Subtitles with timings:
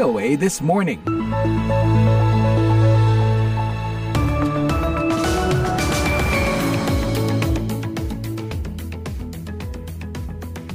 [0.00, 0.96] VOA This Morning.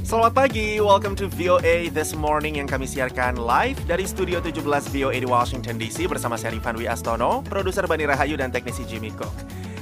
[0.06, 4.62] Selamat pagi, welcome to VOA This Morning yang kami siarkan live dari Studio 17
[4.94, 9.34] VOA di Washington DC bersama saya Rifan Astono, produser Bani Rahayu dan teknisi Jimmy Cook.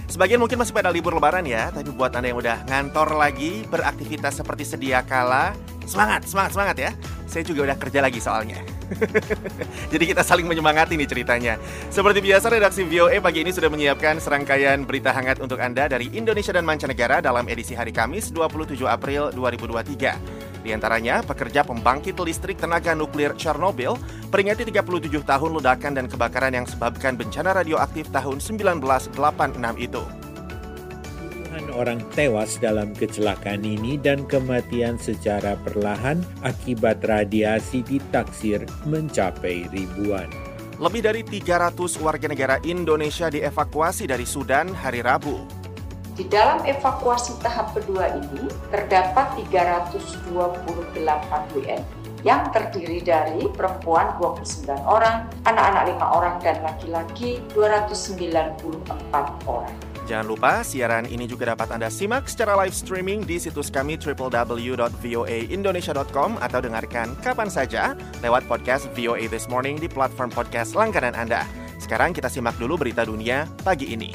[0.09, 4.41] Sebagian mungkin masih pada libur lebaran ya, tapi buat Anda yang udah ngantor lagi, beraktivitas
[4.41, 5.53] seperti sedia kala,
[5.89, 6.91] semangat, semangat, semangat ya.
[7.25, 8.61] Saya juga udah kerja lagi soalnya.
[9.93, 11.55] Jadi kita saling menyemangati nih ceritanya.
[11.89, 16.53] Seperti biasa redaksi VOA pagi ini sudah menyiapkan serangkaian berita hangat untuk Anda dari Indonesia
[16.55, 20.65] dan mancanegara dalam edisi hari Kamis 27 April 2023.
[20.65, 24.01] Di antaranya, pekerja pembangkit listrik tenaga nuklir Chernobyl
[24.33, 29.13] peringati 37 tahun ledakan dan kebakaran yang sebabkan bencana radioaktif tahun 1986
[29.77, 30.24] itu
[31.71, 40.27] orang tewas dalam kecelakaan ini dan kematian secara perlahan akibat radiasi ditaksir mencapai ribuan.
[40.83, 45.47] Lebih dari 300 warga negara Indonesia dievakuasi dari Sudan hari Rabu.
[46.19, 50.31] Di dalam evakuasi tahap kedua ini terdapat 328
[51.55, 51.79] WNI
[52.25, 58.51] yang terdiri dari perempuan 29 orang, anak-anak 5 orang dan laki-laki 294
[59.47, 59.94] orang.
[60.05, 66.31] Jangan lupa siaran ini juga dapat Anda simak secara live streaming di situs kami www.voaindonesia.com
[66.45, 71.49] atau dengarkan kapan saja lewat podcast VOA This Morning di platform podcast langganan Anda.
[71.81, 74.13] Sekarang kita simak dulu berita dunia pagi ini.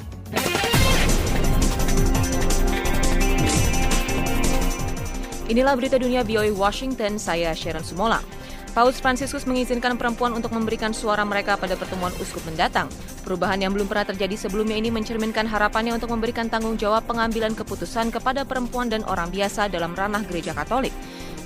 [5.49, 8.21] Inilah berita dunia VOA Washington, saya Sharon Sumola.
[8.69, 12.85] Paus Fransiskus mengizinkan perempuan untuk memberikan suara mereka pada pertemuan uskup mendatang.
[13.25, 18.13] Perubahan yang belum pernah terjadi sebelumnya ini mencerminkan harapannya untuk memberikan tanggung jawab pengambilan keputusan
[18.13, 20.93] kepada perempuan dan orang biasa dalam ranah gereja Katolik.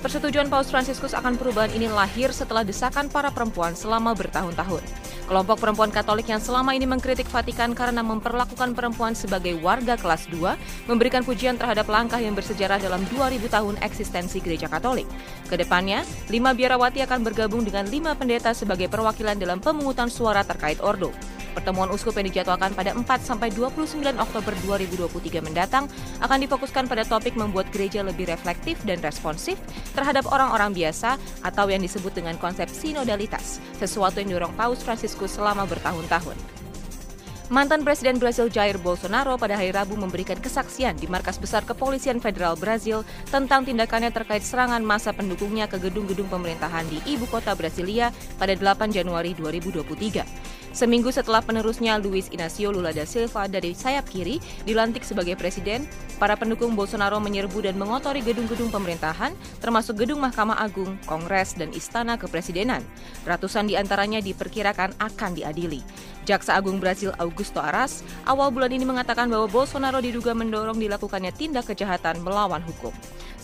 [0.04, 5.03] Persetujuan Paus Fransiskus akan perubahan ini lahir setelah desakan para perempuan selama bertahun-tahun.
[5.24, 10.84] Kelompok perempuan Katolik yang selama ini mengkritik Vatikan karena memperlakukan perempuan sebagai warga kelas 2
[10.84, 15.08] memberikan pujian terhadap langkah yang bersejarah dalam 2000 tahun eksistensi Gereja Katolik.
[15.48, 20.76] Ke depannya, lima biarawati akan bergabung dengan lima pendeta sebagai perwakilan dalam pemungutan suara terkait
[20.84, 21.08] Ordo.
[21.54, 25.86] Pertemuan uskup yang dijadwalkan pada 4 sampai 29 Oktober 2023 mendatang
[26.18, 29.54] akan difokuskan pada topik membuat gereja lebih reflektif dan responsif
[29.94, 31.14] terhadap orang-orang biasa
[31.46, 36.34] atau yang disebut dengan konsep sinodalitas, sesuatu yang didorong Paus Fransiskus selama bertahun-tahun.
[37.52, 42.56] Mantan Presiden Brasil Jair Bolsonaro pada hari Rabu memberikan kesaksian di markas besar kepolisian federal
[42.56, 48.08] Brazil tentang tindakannya terkait serangan masa pendukungnya ke gedung-gedung pemerintahan di ibu kota Brasilia
[48.40, 50.63] pada 8 Januari 2023.
[50.74, 55.86] Seminggu setelah penerusnya Luiz Inacio Lula da Silva dari sayap kiri dilantik sebagai presiden,
[56.18, 62.18] para pendukung Bolsonaro menyerbu dan mengotori gedung-gedung pemerintahan, termasuk gedung Mahkamah Agung, Kongres, dan Istana
[62.18, 62.82] Kepresidenan.
[63.22, 65.78] Ratusan di antaranya diperkirakan akan diadili.
[66.26, 71.70] Jaksa Agung Brasil Augusto Aras awal bulan ini mengatakan bahwa Bolsonaro diduga mendorong dilakukannya tindak
[71.70, 72.90] kejahatan melawan hukum.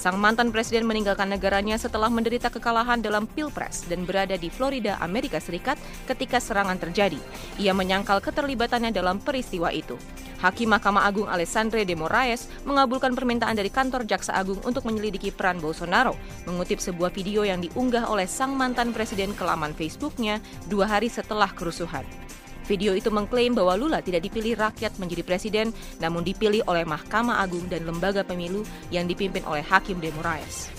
[0.01, 5.37] Sang mantan presiden meninggalkan negaranya setelah menderita kekalahan dalam Pilpres dan berada di Florida, Amerika
[5.37, 5.77] Serikat
[6.09, 7.21] ketika serangan terjadi.
[7.61, 10.01] Ia menyangkal keterlibatannya dalam peristiwa itu.
[10.41, 15.61] Hakim Mahkamah Agung Alessandre de Moraes mengabulkan permintaan dari kantor Jaksa Agung untuk menyelidiki peran
[15.61, 16.17] Bolsonaro,
[16.49, 20.41] mengutip sebuah video yang diunggah oleh sang mantan presiden ke laman Facebooknya
[20.73, 22.09] dua hari setelah kerusuhan.
[22.71, 27.67] Video itu mengklaim bahwa Lula tidak dipilih rakyat menjadi presiden, namun dipilih oleh Mahkamah Agung
[27.67, 28.63] dan lembaga pemilu
[28.95, 30.71] yang dipimpin oleh Hakim de Moraes.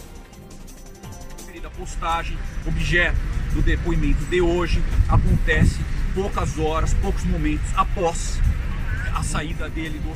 [3.51, 4.80] do depoimento de hoje
[5.12, 5.75] acontece
[6.16, 8.40] poucas horas, poucos momentos após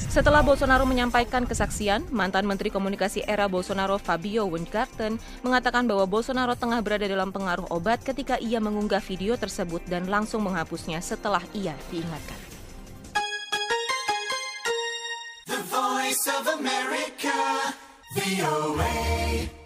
[0.09, 6.81] setelah Bolsonaro menyampaikan kesaksian, mantan Menteri Komunikasi era Bolsonaro Fabio Weingarten mengatakan bahwa Bolsonaro tengah
[6.81, 12.39] berada dalam pengaruh obat ketika ia mengunggah video tersebut dan langsung menghapusnya setelah ia diingatkan.
[15.45, 17.37] The Voice of America,
[18.17, 19.64] VOA.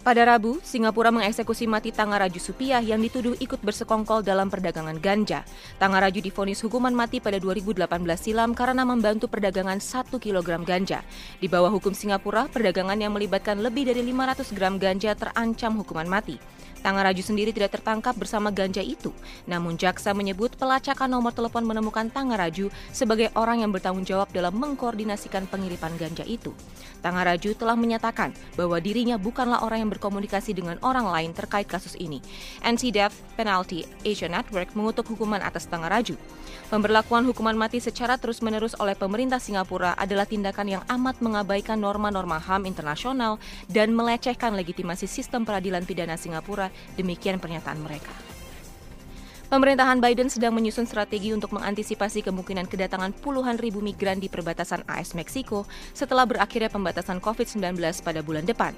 [0.00, 5.44] Pada Rabu, Singapura mengeksekusi mati Tangaraju Supiah yang dituduh ikut bersekongkol dalam perdagangan ganja.
[5.76, 7.84] Tangaraju difonis hukuman mati pada 2018
[8.16, 11.04] silam karena membantu perdagangan 1 kg ganja.
[11.36, 16.40] Di bawah hukum Singapura, perdagangan yang melibatkan lebih dari 500 gram ganja terancam hukuman mati.
[16.80, 19.12] Tangaraju sendiri tidak tertangkap bersama ganja itu.
[19.44, 25.44] Namun jaksa menyebut pelacakan nomor telepon menemukan Tangaraju sebagai orang yang bertanggung jawab dalam mengkoordinasikan
[25.46, 26.56] pengiripan ganja itu.
[27.00, 32.20] Tangaraju telah menyatakan bahwa dirinya bukanlah orang yang berkomunikasi dengan orang lain terkait kasus ini.
[32.64, 36.16] NC Death Penalty Asia Network mengutuk hukuman atas Tangaraju.
[36.70, 42.62] Pemberlakuan hukuman mati secara terus-menerus oleh pemerintah Singapura adalah tindakan yang amat mengabaikan norma-norma HAM
[42.62, 48.29] internasional dan melecehkan legitimasi sistem peradilan pidana Singapura, demikian pernyataan mereka.
[49.50, 55.18] Pemerintahan Biden sedang menyusun strategi untuk mengantisipasi kemungkinan kedatangan puluhan ribu migran di perbatasan AS
[55.18, 57.74] Meksiko setelah berakhirnya pembatasan COVID-19
[58.06, 58.70] pada bulan depan.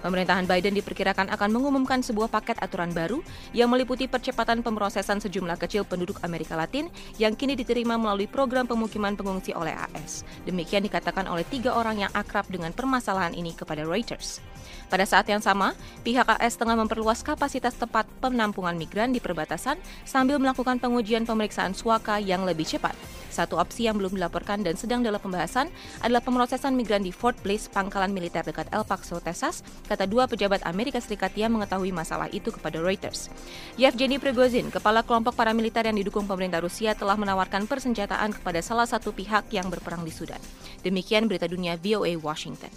[0.00, 3.20] Pemerintahan Biden diperkirakan akan mengumumkan sebuah paket aturan baru
[3.52, 6.88] yang meliputi percepatan pemrosesan sejumlah kecil penduduk Amerika Latin
[7.20, 10.24] yang kini diterima melalui program pemukiman pengungsi oleh AS.
[10.48, 14.44] Demikian dikatakan oleh tiga orang yang akrab dengan permasalahan ini kepada Reuters.
[14.92, 15.72] Pada saat yang sama,
[16.04, 19.80] pihak AS tengah memperluas kapasitas tempat penampungan migran di perbatasan
[20.14, 22.94] sambil melakukan pengujian pemeriksaan suaka yang lebih cepat.
[23.34, 25.66] Satu opsi yang belum dilaporkan dan sedang dalam pembahasan
[26.06, 30.62] adalah pemrosesan migran di Fort Bliss, pangkalan militer dekat El Paso, Texas, kata dua pejabat
[30.62, 33.26] Amerika Serikat yang mengetahui masalah itu kepada Reuters.
[33.74, 39.10] Yevgeny Prigozhin, kepala kelompok paramiliter yang didukung pemerintah Rusia, telah menawarkan persenjataan kepada salah satu
[39.10, 40.38] pihak yang berperang di Sudan.
[40.86, 42.70] Demikian berita dunia VOA Washington.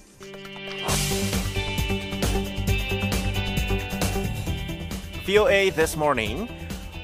[5.30, 6.50] VOA This Morning,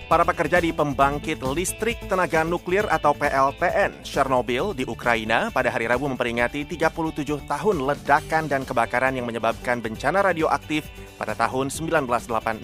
[0.08, 6.08] para pekerja di pembangkit listrik tenaga nuklir atau PLTN Chernobyl di Ukraina pada hari Rabu
[6.08, 10.88] memperingati 37 tahun ledakan dan kebakaran yang menyebabkan bencana radioaktif
[11.20, 12.64] pada tahun 1986.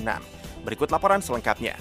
[0.63, 1.75] Berikut laporan selengkapnya.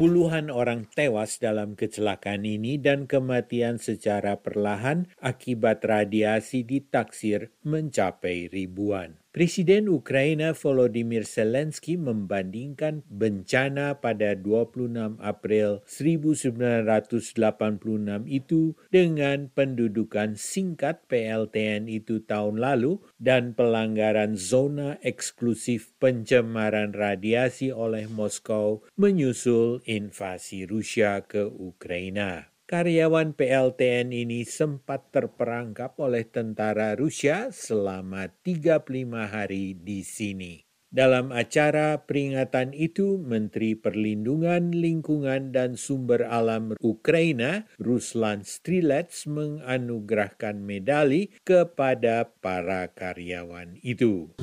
[0.00, 9.19] Puluhan orang tewas dalam kecelakaan ini dan kematian secara perlahan akibat radiasi ditaksir mencapai ribuan.
[9.30, 21.86] Presiden Ukraina Volodymyr Zelensky membandingkan bencana pada 26 April 1986 itu dengan pendudukan singkat PLTN
[21.86, 31.46] itu tahun lalu dan pelanggaran zona eksklusif pencemaran radiasi oleh Moskow menyusul invasi Rusia ke
[31.46, 32.50] Ukraina.
[32.70, 38.86] Karyawan PLTN ini sempat terperangkap oleh tentara Rusia selama 35
[39.26, 40.69] hari di sini.
[40.90, 51.30] Dalam acara peringatan itu, Menteri Perlindungan Lingkungan dan Sumber Alam Ukraina, Ruslan Strilets, menganugerahkan medali
[51.46, 54.34] kepada para karyawan itu.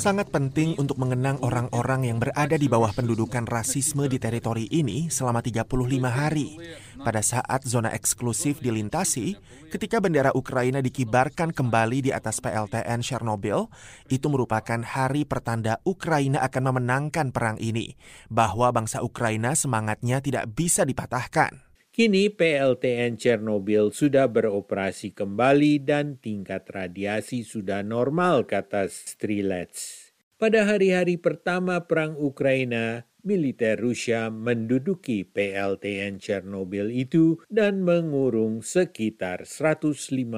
[0.00, 5.44] Sangat penting untuk mengenang orang-orang yang berada di bawah pendudukan rasisme di teritori ini selama
[5.44, 5.68] 35
[6.08, 6.56] hari
[7.04, 9.36] pada saat zona eksklusif dilintasi,
[9.68, 13.25] ketika bendera Ukraina dikibarkan kembali di atas PLTN Chernobyl,
[14.06, 17.98] itu merupakan hari pertanda Ukraina akan memenangkan perang ini,
[18.30, 21.66] bahwa bangsa Ukraina semangatnya tidak bisa dipatahkan.
[21.90, 30.12] Kini PLTN Chernobyl sudah beroperasi kembali dan tingkat radiasi sudah normal, kata Strilets.
[30.36, 40.30] Pada hari-hari pertama perang Ukraina, militer Rusia menduduki PLTN Chernobyl itu dan mengurung sekitar 150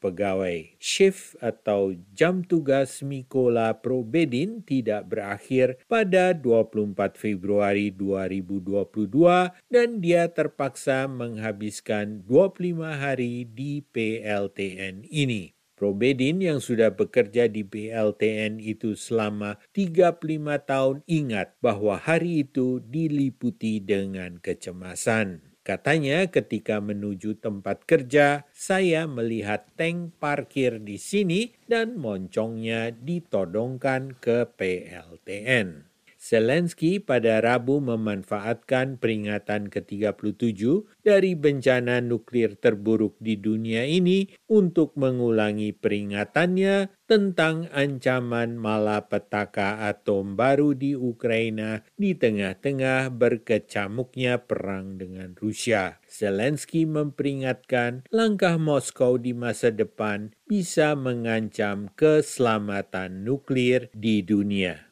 [0.00, 0.72] pegawai.
[0.80, 11.04] Shift atau jam tugas Mikola Probedin tidak berakhir pada 24 Februari 2022 dan dia terpaksa
[11.04, 15.52] menghabiskan 25 hari di PLTN ini.
[15.82, 20.22] Probedin yang sudah bekerja di BLTN itu selama 35
[20.62, 25.42] tahun ingat bahwa hari itu diliputi dengan kecemasan.
[25.66, 34.46] Katanya ketika menuju tempat kerja, saya melihat tank parkir di sini dan moncongnya ditodongkan ke
[34.54, 35.91] PLTN.
[36.22, 40.62] Zelensky pada Rabu memanfaatkan peringatan ke-37
[41.02, 50.78] dari bencana nuklir terburuk di dunia ini untuk mengulangi peringatannya tentang ancaman malapetaka atom baru
[50.78, 55.98] di Ukraina di tengah-tengah berkecamuknya perang dengan Rusia.
[56.06, 64.91] Zelensky memperingatkan langkah Moskow di masa depan bisa mengancam keselamatan nuklir di dunia.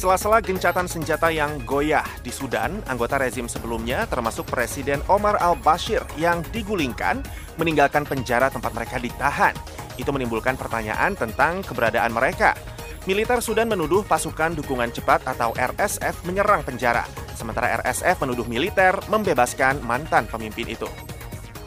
[0.00, 6.40] Sela-sela gencatan senjata yang goyah di Sudan, anggota rezim sebelumnya termasuk Presiden Omar al-Bashir yang
[6.56, 7.20] digulingkan
[7.60, 9.52] meninggalkan penjara tempat mereka ditahan.
[10.00, 12.56] Itu menimbulkan pertanyaan tentang keberadaan mereka.
[13.04, 17.04] Militer Sudan menuduh pasukan dukungan cepat atau RSF menyerang penjara,
[17.36, 20.88] sementara RSF menuduh militer membebaskan mantan pemimpin itu.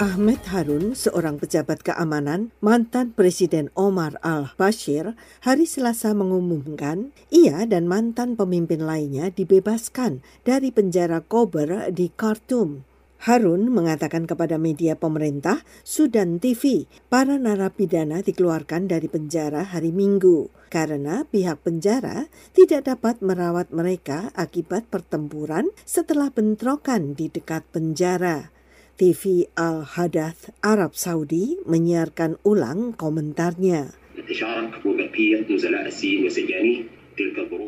[0.01, 5.13] Ahmed Harun, seorang pejabat keamanan, mantan Presiden Omar al-Bashir,
[5.45, 12.81] hari Selasa mengumumkan ia dan mantan pemimpin lainnya dibebaskan dari penjara Kober di Khartoum.
[13.29, 21.21] Harun mengatakan kepada media pemerintah Sudan TV, para narapidana dikeluarkan dari penjara hari Minggu karena
[21.29, 28.52] pihak penjara tidak dapat merawat mereka akibat pertempuran setelah bentrokan di dekat penjara.
[28.95, 33.93] TV Al-Hadath Arab Saudi menyiarkan ulang komentarnya.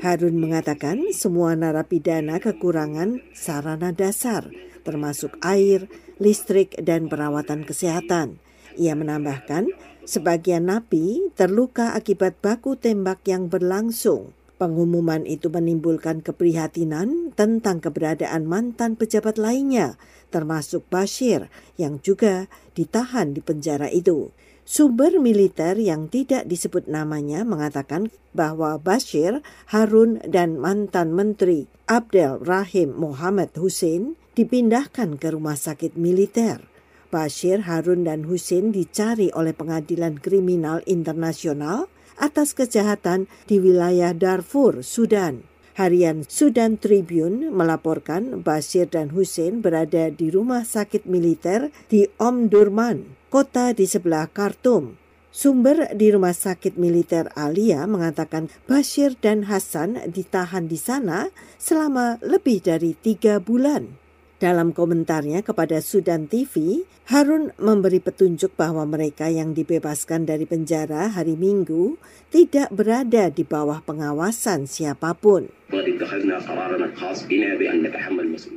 [0.02, 4.50] Harun mengatakan semua narapidana kekurangan sarana dasar
[4.86, 5.90] termasuk air,
[6.22, 8.38] listrik, dan perawatan kesehatan.
[8.78, 9.74] Ia menambahkan,
[10.06, 14.38] sebagian napi terluka akibat baku tembak yang berlangsung.
[14.56, 20.00] Pengumuman itu menimbulkan keprihatinan tentang keberadaan mantan pejabat lainnya,
[20.32, 24.32] termasuk Bashir yang juga ditahan di penjara itu.
[24.64, 32.96] Sumber militer yang tidak disebut namanya mengatakan bahwa Bashir, Harun, dan mantan menteri Abdel Rahim
[32.96, 36.64] Muhammad Hussein dipindahkan ke rumah sakit militer.
[37.12, 45.44] Bashir, Harun, dan Hussein dicari oleh Pengadilan Kriminal Internasional atas kejahatan di wilayah Darfur, Sudan.
[45.76, 53.76] Harian Sudan Tribune melaporkan Bashir dan Hussein berada di rumah sakit militer di Omdurman, kota
[53.76, 54.96] di sebelah Khartoum.
[55.36, 61.28] Sumber di rumah sakit militer Alia mengatakan Bashir dan Hasan ditahan di sana
[61.60, 64.05] selama lebih dari tiga bulan.
[64.46, 71.34] Dalam komentarnya kepada Sudan TV, Harun memberi petunjuk bahwa mereka yang dibebaskan dari penjara hari
[71.34, 71.98] Minggu
[72.30, 75.50] tidak berada di bawah pengawasan siapa pun.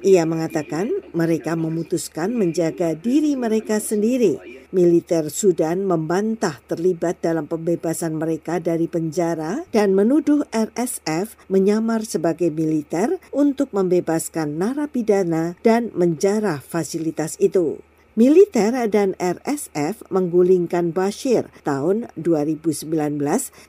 [0.07, 8.61] Ia mengatakan mereka memutuskan menjaga diri mereka sendiri Militer Sudan membantah terlibat dalam pembebasan mereka
[8.61, 17.81] dari penjara dan menuduh RSF menyamar sebagai militer untuk membebaskan narapidana dan menjarah fasilitas itu.
[18.19, 22.91] Militer dan RSF menggulingkan Bashir tahun 2019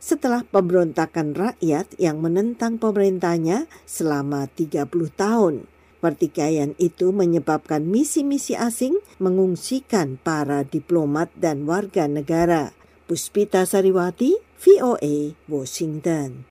[0.01, 5.69] setelah pemberontakan rakyat yang menentang pemerintahnya selama 30 tahun.
[6.01, 12.73] Pertikaian itu menyebabkan misi-misi asing mengungsikan para diplomat dan warga negara.
[13.05, 16.49] Puspita Sariwati, VOA, Washington.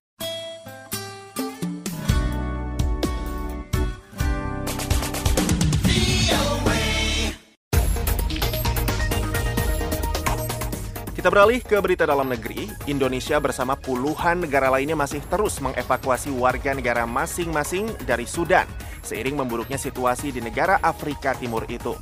[11.28, 12.72] Kita beralih ke berita dalam negeri.
[12.88, 18.64] Indonesia bersama puluhan negara lainnya masih terus mengevakuasi warga negara masing-masing dari Sudan
[19.04, 21.92] seiring memburuknya situasi di negara Afrika Timur itu.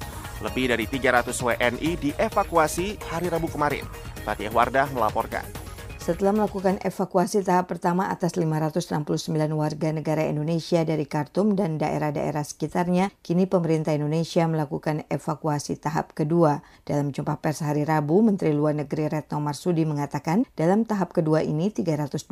[0.46, 3.82] Lebih dari 300 WNI dievakuasi hari Rabu kemarin.
[4.22, 5.65] Fatih Wardah melaporkan.
[6.06, 9.26] Setelah melakukan evakuasi tahap pertama atas 569
[9.58, 16.62] warga negara Indonesia dari Khartoum dan daerah-daerah sekitarnya, kini pemerintah Indonesia melakukan evakuasi tahap kedua.
[16.86, 21.74] Dalam jumpa pers hari Rabu, Menteri Luar Negeri Retno Marsudi mengatakan, dalam tahap kedua ini
[21.74, 22.22] 328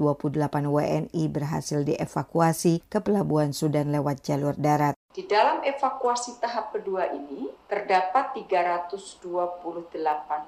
[0.71, 4.95] WNI berhasil dievakuasi ke pelabuhan Sudan lewat jalur darat.
[5.11, 9.27] Di dalam evakuasi tahap kedua ini, terdapat 328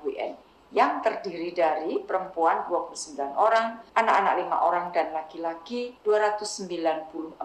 [0.07, 7.39] WNI yang terdiri dari perempuan 29 orang, anak-anak 5 orang, dan laki-laki 294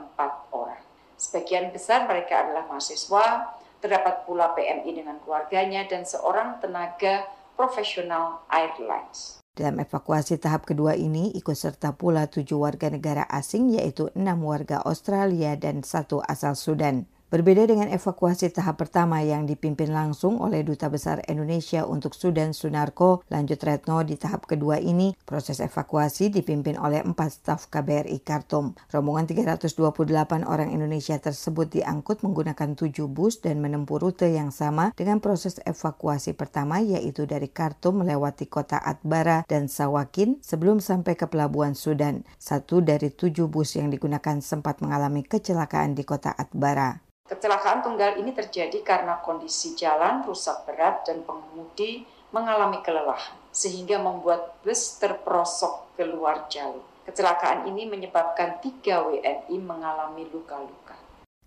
[0.53, 0.81] orang.
[1.17, 9.37] Sebagian besar mereka adalah mahasiswa, terdapat pula PMI dengan keluarganya, dan seorang tenaga profesional airlines.
[9.51, 14.79] Dalam evakuasi tahap kedua ini ikut serta pula tujuh warga negara asing yaitu enam warga
[14.81, 17.03] Australia dan satu asal Sudan.
[17.31, 23.23] Berbeda dengan evakuasi tahap pertama yang dipimpin langsung oleh Duta Besar Indonesia untuk Sudan Sunarko,
[23.31, 28.75] lanjut Retno di tahap kedua ini, proses evakuasi dipimpin oleh empat staf KBRI Khartoum.
[28.91, 35.23] Rombongan 328 orang Indonesia tersebut diangkut menggunakan tujuh bus dan menempuh rute yang sama dengan
[35.23, 41.79] proses evakuasi pertama yaitu dari Khartoum melewati kota Atbara dan Sawakin sebelum sampai ke pelabuhan
[41.79, 42.27] Sudan.
[42.35, 47.11] Satu dari tujuh bus yang digunakan sempat mengalami kecelakaan di kota Atbara.
[47.31, 52.03] Kecelakaan tunggal ini terjadi karena kondisi jalan rusak berat dan pengemudi
[52.35, 56.83] mengalami kelelahan, sehingga membuat bus terperosok keluar jalur.
[57.07, 60.99] Kecelakaan ini menyebabkan tiga WNI mengalami luka-luka.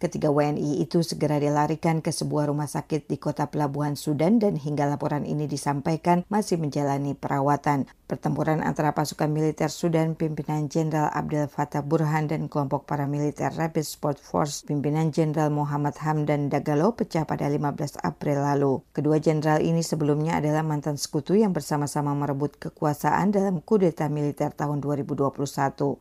[0.04, 4.84] Ketiga WNI itu segera dilarikan ke sebuah rumah sakit di kota pelabuhan Sudan dan hingga
[4.84, 7.88] laporan ini disampaikan masih menjalani perawatan.
[8.04, 14.20] Pertempuran antara pasukan militer Sudan pimpinan Jenderal Abdel Fattah Burhan dan kelompok paramiliter Rapid Support
[14.20, 18.84] Force pimpinan Jenderal Muhammad Hamdan Dagalo pecah pada 15 April lalu.
[18.92, 24.84] Kedua jenderal ini sebelumnya adalah mantan sekutu yang bersama-sama merebut kekuasaan dalam kudeta militer tahun
[24.84, 25.32] 2021,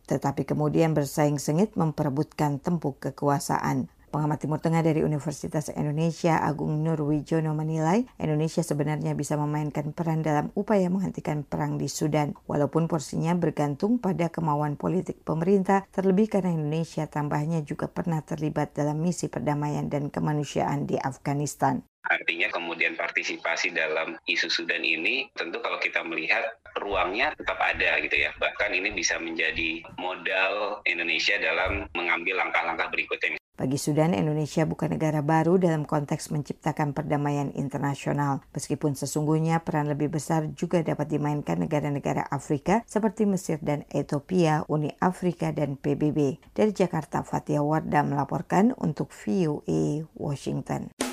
[0.04, 3.93] tetapi kemudian bersaing sengit memperebutkan tempuk kekuasaan.
[4.14, 10.54] Pengamat Timur Tengah dari Universitas Indonesia Agung Nurwijono menilai Indonesia sebenarnya bisa memainkan peran dalam
[10.54, 17.10] upaya menghentikan perang di Sudan, walaupun porsinya bergantung pada kemauan politik pemerintah, terlebih karena Indonesia
[17.10, 21.82] tambahnya juga pernah terlibat dalam misi perdamaian dan kemanusiaan di Afghanistan.
[22.06, 26.46] Artinya kemudian partisipasi dalam isu Sudan ini tentu kalau kita melihat
[26.78, 28.30] ruangnya tetap ada gitu ya.
[28.38, 33.42] Bahkan ini bisa menjadi modal Indonesia dalam mengambil langkah-langkah berikutnya.
[33.64, 38.44] Bagi Sudan, Indonesia bukan negara baru dalam konteks menciptakan perdamaian internasional.
[38.52, 44.92] Meskipun sesungguhnya peran lebih besar juga dapat dimainkan negara-negara Afrika seperti Mesir dan Ethiopia, Uni
[45.00, 46.44] Afrika, dan PBB.
[46.52, 51.13] Dari Jakarta, Fatia Wardah melaporkan untuk VOA Washington.